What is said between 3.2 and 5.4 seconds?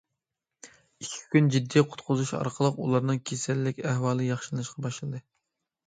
كېسەللىك ئەھۋالى ياخشىلىنىشقا باشلىدى.